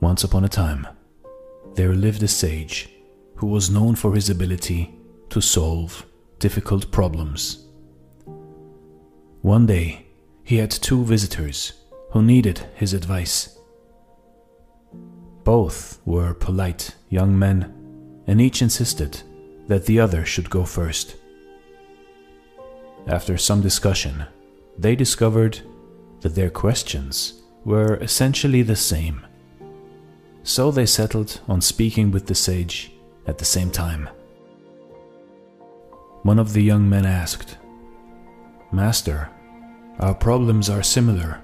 [0.00, 0.86] Once upon a time,
[1.74, 2.88] there lived a sage
[3.36, 4.94] who was known for his ability
[5.28, 6.06] to solve
[6.38, 7.66] difficult problems.
[9.42, 10.06] One day,
[10.42, 11.74] he had two visitors
[12.12, 13.58] who needed his advice.
[15.44, 19.20] Both were polite young men, and each insisted
[19.68, 21.16] that the other should go first.
[23.06, 24.24] After some discussion,
[24.78, 25.60] they discovered
[26.20, 29.26] that their questions were essentially the same.
[30.42, 32.92] So they settled on speaking with the sage
[33.26, 34.08] at the same time.
[36.22, 37.56] One of the young men asked,
[38.72, 39.28] Master,
[39.98, 41.40] our problems are similar.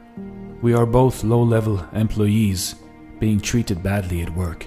[0.63, 2.77] We are both low level employees
[3.19, 4.67] being treated badly at work.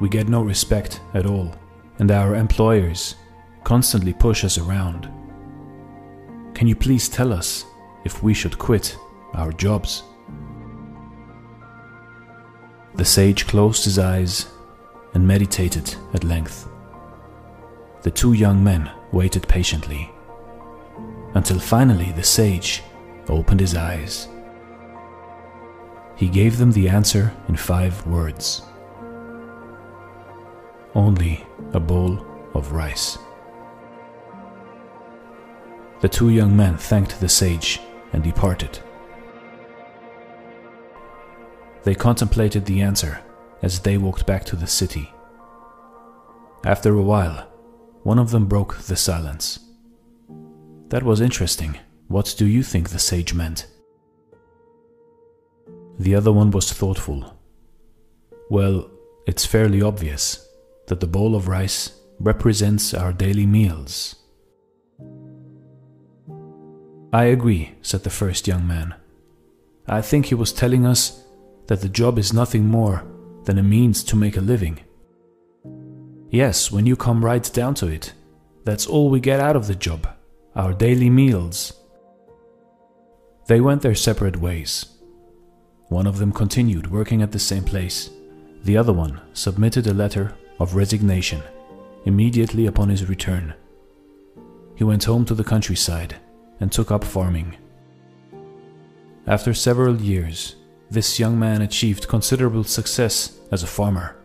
[0.00, 1.54] We get no respect at all,
[1.98, 3.14] and our employers
[3.64, 5.10] constantly push us around.
[6.54, 7.64] Can you please tell us
[8.04, 8.96] if we should quit
[9.34, 10.02] our jobs?
[12.98, 14.48] The sage closed his eyes
[15.14, 16.68] and meditated at length.
[18.02, 20.10] The two young men waited patiently
[21.34, 22.82] until finally the sage
[23.28, 24.26] opened his eyes.
[26.16, 28.62] He gave them the answer in five words
[30.96, 33.16] Only a bowl of rice.
[36.00, 37.80] The two young men thanked the sage
[38.12, 38.80] and departed.
[41.88, 43.18] They contemplated the answer
[43.62, 45.10] as they walked back to the city.
[46.62, 47.48] After a while,
[48.02, 49.58] one of them broke the silence.
[50.90, 51.78] That was interesting.
[52.08, 53.68] What do you think the sage meant?
[55.98, 57.34] The other one was thoughtful.
[58.50, 58.90] Well,
[59.26, 60.46] it's fairly obvious
[60.88, 64.14] that the bowl of rice represents our daily meals.
[67.14, 68.94] I agree, said the first young man.
[69.86, 71.24] I think he was telling us
[71.68, 73.04] that the job is nothing more
[73.44, 74.80] than a means to make a living.
[76.30, 78.12] Yes, when you come right down to it,
[78.64, 80.08] that's all we get out of the job
[80.56, 81.72] our daily meals.
[83.46, 84.86] They went their separate ways.
[85.88, 88.10] One of them continued working at the same place.
[88.64, 91.42] The other one submitted a letter of resignation
[92.04, 93.54] immediately upon his return.
[94.74, 96.16] He went home to the countryside
[96.60, 97.56] and took up farming.
[99.26, 100.56] After several years,
[100.90, 104.16] this young man achieved considerable success as a farmer.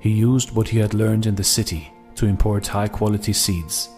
[0.00, 3.88] He used what he had learned in the city to import high quality seeds.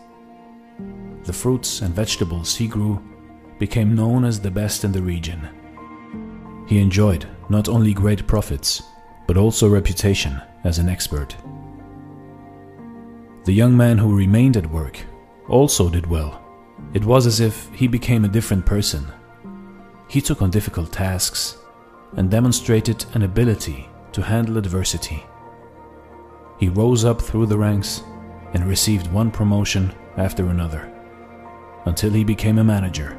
[1.24, 3.02] The fruits and vegetables he grew
[3.58, 5.48] became known as the best in the region.
[6.66, 8.82] He enjoyed not only great profits,
[9.26, 11.36] but also reputation as an expert.
[13.44, 14.98] The young man who remained at work
[15.48, 16.42] also did well.
[16.94, 19.06] It was as if he became a different person.
[20.14, 21.58] He took on difficult tasks
[22.16, 25.24] and demonstrated an ability to handle adversity.
[26.60, 28.04] He rose up through the ranks
[28.52, 30.88] and received one promotion after another
[31.86, 33.14] until he became a manager.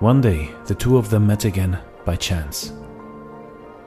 [0.00, 2.74] One day, the two of them met again by chance.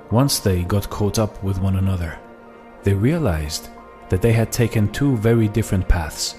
[0.09, 2.17] Once they got caught up with one another,
[2.81, 3.69] they realized
[4.09, 6.37] that they had taken two very different paths,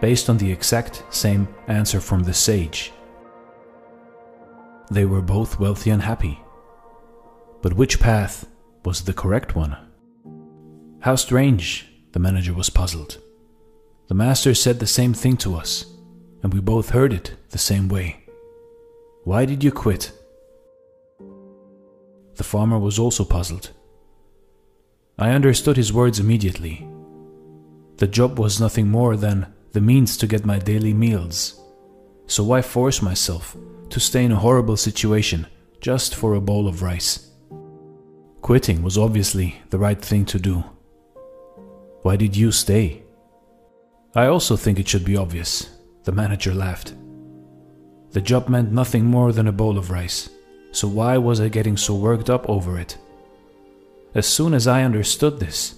[0.00, 2.94] based on the exact same answer from the sage.
[4.90, 6.40] They were both wealthy and happy.
[7.62, 8.46] But which path
[8.84, 9.76] was the correct one?
[11.00, 13.18] How strange, the manager was puzzled.
[14.08, 15.84] The master said the same thing to us,
[16.42, 18.24] and we both heard it the same way.
[19.24, 20.12] Why did you quit?
[22.34, 23.70] The farmer was also puzzled.
[25.18, 26.88] I understood his words immediately.
[27.98, 31.59] The job was nothing more than the means to get my daily meals.
[32.30, 33.56] So why force myself
[33.88, 35.48] to stay in a horrible situation
[35.80, 37.28] just for a bowl of rice?
[38.40, 40.62] Quitting was obviously the right thing to do.
[42.02, 43.02] Why did you stay?
[44.14, 45.70] I also think it should be obvious,
[46.04, 46.94] the manager laughed.
[48.12, 50.30] The job meant nothing more than a bowl of rice.
[50.70, 52.96] So why was I getting so worked up over it?
[54.14, 55.74] As soon as I understood this,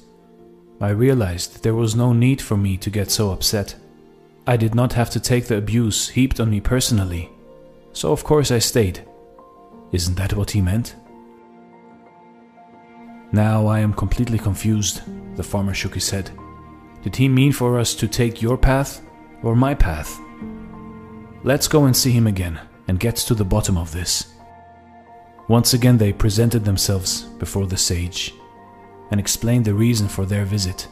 [0.83, 3.75] I realized there was no need for me to get so upset.
[4.47, 7.31] I did not have to take the abuse heaped on me personally,
[7.93, 9.07] so of course I stayed.
[9.93, 10.97] Isn't that what he meant?
[13.31, 15.03] Now I am completely confused,
[15.37, 16.31] the farmer shook his head.
[17.03, 19.01] Did he mean for us to take your path
[19.45, 20.19] or my path?
[21.45, 24.35] Let's go and see him again and get to the bottom of this.
[25.49, 28.35] Once again, they presented themselves before the sage
[29.11, 30.89] and explained the reason for their visit.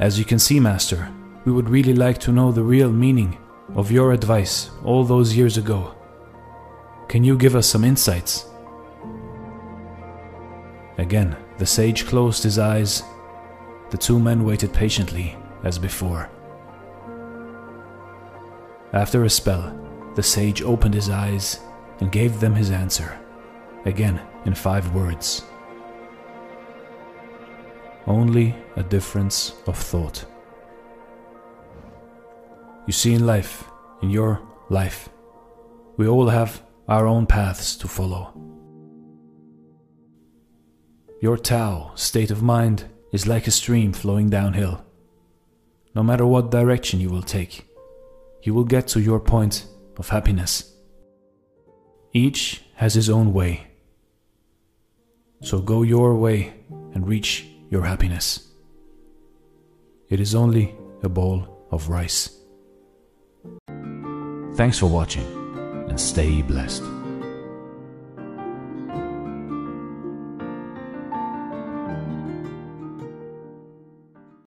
[0.00, 1.12] As you can see, Master,
[1.50, 3.36] we would really like to know the real meaning
[3.74, 5.96] of your advice all those years ago.
[7.08, 8.46] Can you give us some insights?
[10.96, 13.02] Again, the sage closed his eyes.
[13.90, 16.30] The two men waited patiently, as before.
[18.92, 19.76] After a spell,
[20.14, 21.58] the sage opened his eyes
[21.98, 23.18] and gave them his answer,
[23.86, 25.42] again in five words.
[28.06, 30.29] Only a difference of thought.
[32.90, 33.70] You see, in life,
[34.02, 35.10] in your life,
[35.96, 38.34] we all have our own paths to follow.
[41.22, 44.84] Your Tao state of mind is like a stream flowing downhill.
[45.94, 47.64] No matter what direction you will take,
[48.42, 50.74] you will get to your point of happiness.
[52.12, 53.68] Each has his own way.
[55.42, 56.54] So go your way
[56.92, 58.48] and reach your happiness.
[60.08, 62.39] It is only a bowl of rice.
[64.54, 65.26] Thanks for watching
[65.88, 66.99] and stay blessed.